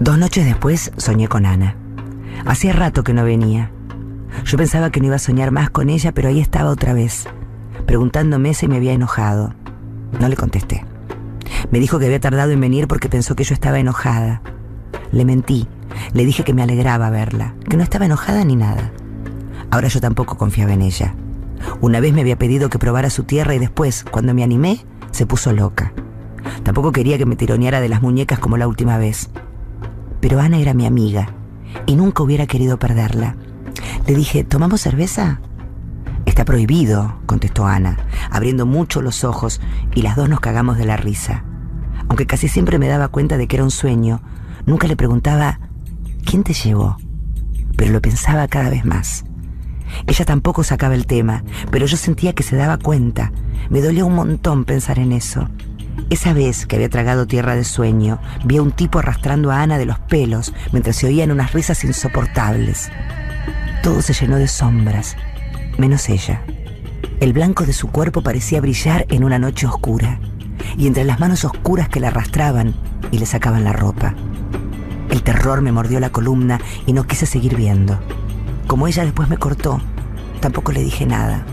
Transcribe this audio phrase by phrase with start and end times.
[0.00, 1.76] Dos noches después soñé con Ana.
[2.46, 3.70] Hacía rato que no venía.
[4.46, 7.26] Yo pensaba que no iba a soñar más con ella, pero ahí estaba otra vez,
[7.84, 9.54] preguntándome si me había enojado.
[10.18, 10.86] No le contesté.
[11.70, 14.40] Me dijo que había tardado en venir porque pensó que yo estaba enojada.
[15.12, 15.68] Le mentí.
[16.14, 18.92] Le dije que me alegraba verla, que no estaba enojada ni nada.
[19.70, 21.14] Ahora yo tampoco confiaba en ella.
[21.82, 25.26] Una vez me había pedido que probara su tierra y después, cuando me animé, se
[25.26, 25.92] puso loca.
[26.62, 29.28] Tampoco quería que me tironeara de las muñecas como la última vez.
[30.20, 31.28] Pero Ana era mi amiga
[31.86, 33.36] y nunca hubiera querido perderla.
[34.06, 35.40] Le dije, ¿tomamos cerveza?
[36.26, 37.96] Está prohibido, contestó Ana,
[38.30, 39.60] abriendo mucho los ojos
[39.94, 41.44] y las dos nos cagamos de la risa.
[42.08, 44.20] Aunque casi siempre me daba cuenta de que era un sueño,
[44.66, 45.60] nunca le preguntaba,
[46.24, 46.96] ¿quién te llevó?
[47.76, 49.24] Pero lo pensaba cada vez más.
[50.06, 53.32] Ella tampoco sacaba el tema, pero yo sentía que se daba cuenta.
[53.70, 55.48] Me dolía un montón pensar en eso.
[56.08, 59.78] Esa vez que había tragado tierra de sueño, vi a un tipo arrastrando a Ana
[59.78, 62.90] de los pelos mientras se oían unas risas insoportables.
[63.82, 65.16] Todo se llenó de sombras,
[65.78, 66.42] menos ella.
[67.20, 70.20] El blanco de su cuerpo parecía brillar en una noche oscura,
[70.76, 72.74] y entre las manos oscuras que la arrastraban
[73.10, 74.14] y le sacaban la ropa.
[75.10, 77.98] El terror me mordió la columna y no quise seguir viendo.
[78.66, 79.80] Como ella después me cortó,
[80.40, 81.44] tampoco le dije nada.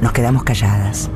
[0.00, 1.10] Nos quedamos calladas.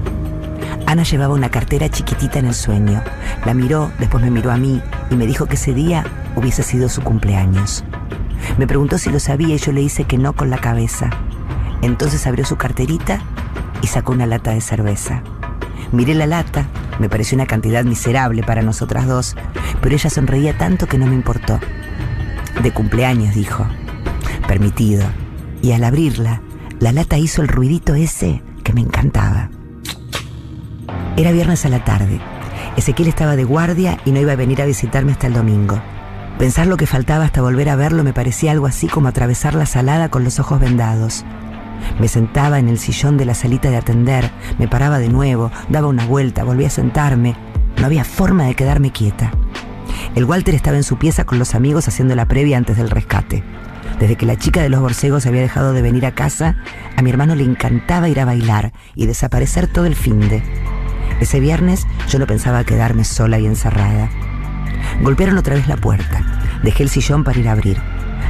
[0.92, 3.02] Ana llevaba una cartera chiquitita en el sueño.
[3.46, 6.04] La miró, después me miró a mí y me dijo que ese día
[6.36, 7.82] hubiese sido su cumpleaños.
[8.58, 11.08] Me preguntó si lo sabía y yo le hice que no con la cabeza.
[11.80, 13.22] Entonces abrió su carterita
[13.80, 15.22] y sacó una lata de cerveza.
[15.92, 16.66] Miré la lata,
[16.98, 19.34] me pareció una cantidad miserable para nosotras dos,
[19.80, 21.58] pero ella sonreía tanto que no me importó.
[22.62, 23.66] De cumpleaños, dijo.
[24.46, 25.06] Permitido.
[25.62, 26.42] Y al abrirla,
[26.80, 29.48] la lata hizo el ruidito ese que me encantaba.
[31.16, 32.20] Era viernes a la tarde.
[32.76, 35.78] Ezequiel estaba de guardia y no iba a venir a visitarme hasta el domingo.
[36.38, 39.66] Pensar lo que faltaba hasta volver a verlo me parecía algo así como atravesar la
[39.66, 41.26] salada con los ojos vendados.
[42.00, 45.88] Me sentaba en el sillón de la salita de atender, me paraba de nuevo, daba
[45.88, 47.36] una vuelta, volvía a sentarme.
[47.76, 49.32] No había forma de quedarme quieta.
[50.14, 53.44] El Walter estaba en su pieza con los amigos haciendo la previa antes del rescate.
[54.00, 56.56] Desde que la chica de los borcegos había dejado de venir a casa,
[56.96, 60.42] a mi hermano le encantaba ir a bailar y desaparecer todo el fin de.
[61.22, 64.10] Ese viernes yo no pensaba quedarme sola y encerrada.
[65.02, 66.20] Golpearon otra vez la puerta.
[66.64, 67.78] Dejé el sillón para ir a abrir.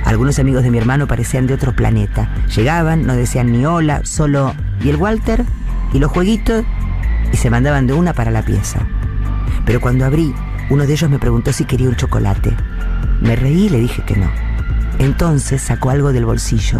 [0.04, 2.28] Algunos amigos de mi hermano parecían de otro planeta.
[2.54, 4.52] Llegaban, no decían ni hola, solo
[4.84, 5.46] ¿y el Walter?
[5.94, 6.66] ¿Y los jueguitos?
[7.32, 8.80] Y se mandaban de una para la pieza.
[9.64, 10.34] Pero cuando abrí,
[10.68, 12.54] uno de ellos me preguntó si quería un chocolate.
[13.22, 14.30] Me reí y le dije que no.
[14.98, 16.78] Entonces sacó algo del bolsillo.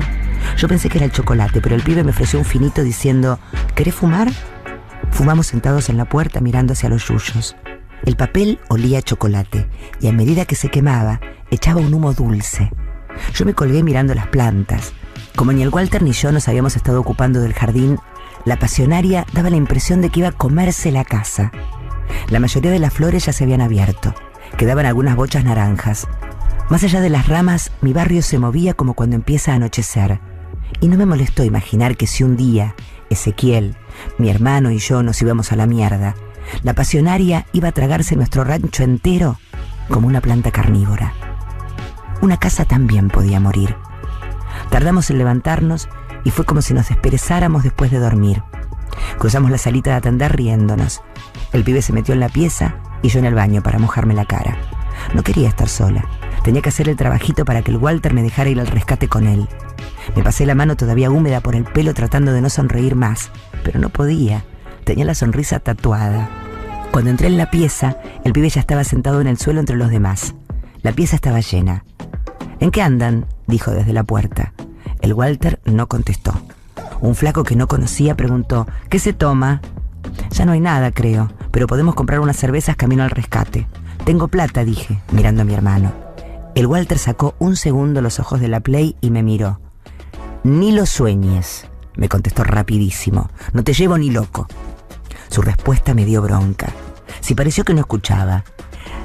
[0.59, 3.39] Yo pensé que era el chocolate, pero el pibe me ofreció un finito diciendo,
[3.75, 4.31] ¿querés fumar?
[5.13, 7.55] Fumamos sentados en la puerta mirando hacia los yuyos.
[8.05, 9.69] El papel olía a chocolate
[10.01, 12.73] y a medida que se quemaba, echaba un humo dulce.
[13.35, 14.93] Yo me colgué mirando las plantas.
[15.37, 17.99] Como ni el Walter ni yo nos habíamos estado ocupando del jardín,
[18.45, 21.53] la pasionaria daba la impresión de que iba a comerse la casa.
[22.29, 24.15] La mayoría de las flores ya se habían abierto.
[24.57, 26.09] Quedaban algunas bochas naranjas.
[26.71, 30.21] Más allá de las ramas, mi barrio se movía como cuando empieza a anochecer.
[30.81, 32.75] Y no me molestó imaginar que si un día
[33.13, 33.77] Ezequiel,
[34.19, 36.15] mi hermano y yo nos íbamos a la mierda,
[36.63, 39.39] la pasionaria iba a tragarse nuestro rancho entero
[39.89, 41.13] como una planta carnívora.
[42.21, 43.77] Una casa también podía morir.
[44.71, 45.89] Tardamos en levantarnos
[46.25, 48.43] y fue como si nos desperezáramos después de dormir.
[49.19, 51.03] Cruzamos la salita de atender riéndonos.
[51.53, 54.25] El pibe se metió en la pieza y yo en el baño para mojarme la
[54.25, 54.57] cara.
[55.15, 56.05] No quería estar sola.
[56.45, 59.27] Tenía que hacer el trabajito para que el Walter me dejara ir al rescate con
[59.27, 59.49] él.
[60.17, 63.31] Me pasé la mano todavía húmeda por el pelo tratando de no sonreír más,
[63.65, 64.45] pero no podía.
[64.85, 66.29] Tenía la sonrisa tatuada.
[66.91, 69.91] Cuando entré en la pieza, el pibe ya estaba sentado en el suelo entre los
[69.91, 70.35] demás.
[70.83, 71.85] La pieza estaba llena.
[72.61, 73.27] ¿En qué andan?
[73.47, 74.53] dijo desde la puerta.
[75.01, 76.33] El Walter no contestó.
[77.01, 79.61] Un flaco que no conocía preguntó, ¿qué se toma?
[80.31, 83.67] Ya no hay nada, creo, pero podemos comprar unas cervezas camino al rescate.
[84.05, 85.93] Tengo plata, dije, mirando a mi hermano.
[86.55, 89.61] El Walter sacó un segundo los ojos de la Play y me miró.
[90.45, 93.31] Ni lo sueñes, me contestó rapidísimo.
[93.53, 94.49] No te llevo ni loco.
[95.29, 96.73] Su respuesta me dio bronca.
[97.21, 98.43] Si pareció que no escuchaba.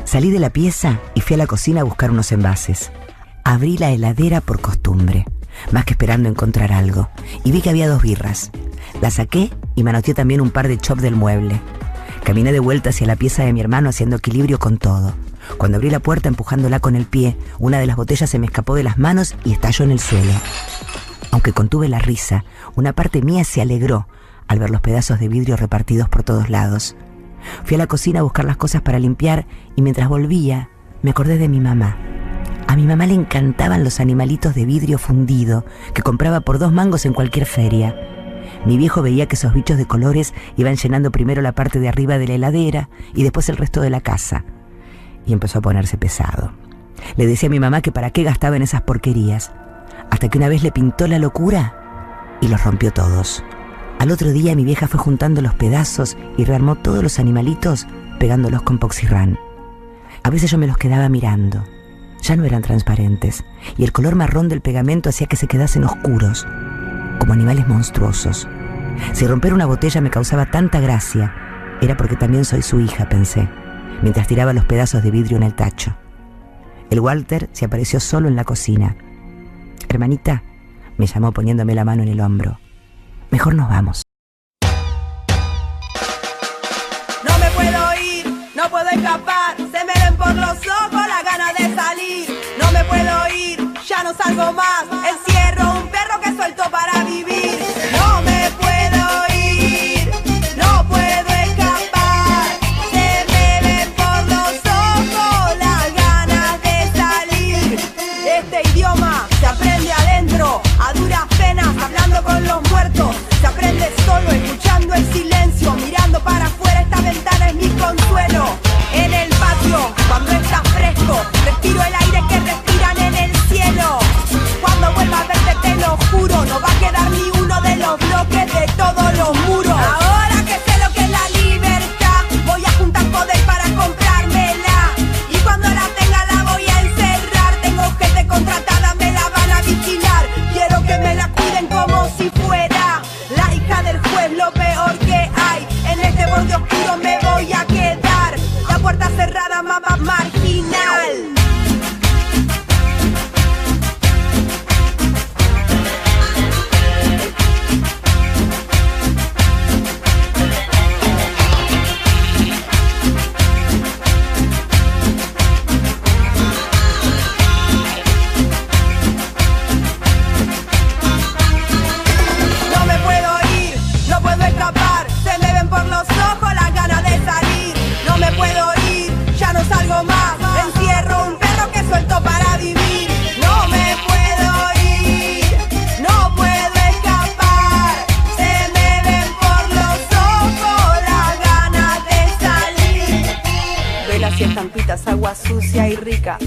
[0.04, 2.92] Salí de la pieza y fui a la cocina a buscar unos envases.
[3.44, 5.26] Abrí la heladera por costumbre,
[5.72, 7.10] más que esperando encontrar algo,
[7.44, 8.50] y vi que había dos birras.
[9.00, 11.62] La saqué y manoteé también un par de chops del mueble.
[12.24, 15.14] Caminé de vuelta hacia la pieza de mi hermano haciendo equilibrio con todo.
[15.58, 18.74] Cuando abrí la puerta empujándola con el pie, una de las botellas se me escapó
[18.74, 20.34] de las manos y estalló en el suelo.
[21.38, 22.46] Aunque contuve la risa,
[22.76, 24.08] una parte mía se alegró
[24.48, 26.96] al ver los pedazos de vidrio repartidos por todos lados.
[27.64, 29.46] Fui a la cocina a buscar las cosas para limpiar
[29.76, 30.72] y mientras volvía
[31.04, 31.96] me acordé de mi mamá.
[32.68, 35.64] A mi mamá le encantaban los animalitos de vidrio fundido
[35.94, 37.96] que compraba por dos mangos en cualquier feria.
[38.66, 42.18] Mi viejo veía que esos bichos de colores iban llenando primero la parte de arriba
[42.18, 44.44] de la heladera y después el resto de la casa.
[45.28, 46.52] Y empezó a ponerse pesado.
[47.16, 49.52] Le decía a mi mamá que para qué gastaba en esas porquerías,
[50.12, 53.44] hasta que una vez le pintó la locura y los rompió todos.
[54.00, 57.88] Al otro día mi vieja fue juntando los pedazos y rearmó todos los animalitos
[58.20, 59.40] pegándolos con poxirrán.
[60.24, 61.64] A veces yo me los quedaba mirando.
[62.22, 63.44] Ya no eran transparentes
[63.78, 66.46] y el color marrón del pegamento hacía que se quedasen oscuros,
[67.20, 68.48] como animales monstruosos.
[69.14, 71.34] Si romper una botella me causaba tanta gracia,
[71.82, 73.48] era porque también soy su hija, pensé,
[74.02, 75.96] mientras tiraba los pedazos de vidrio en el tacho.
[76.90, 78.96] El Walter se apareció solo en la cocina.
[79.90, 80.44] Hermanita,
[80.98, 82.60] me llamó poniéndome la mano en el hombro.
[83.30, 84.04] Mejor nos vamos.
[87.24, 88.26] No me puedo ir,
[88.56, 92.30] no puedo escapar, se me ven por los ojos la gana de salir.
[92.60, 96.97] No me puedo ir, ya no salgo más, encierro un perro que suelto para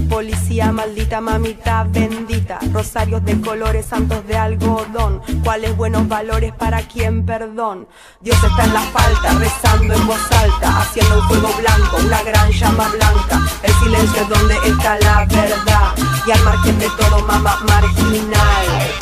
[0.09, 2.59] Policía maldita, mamita bendita.
[2.71, 5.21] Rosarios de colores, santos de algodón.
[5.43, 7.87] Cuáles buenos valores para quien perdón.
[8.19, 10.81] Dios está en la falta, rezando en voz alta.
[10.81, 13.41] Haciendo un fuego blanco, una gran llama blanca.
[13.63, 15.93] El silencio es donde está la verdad.
[16.27, 19.00] Y al margen de todo, mamá marginal.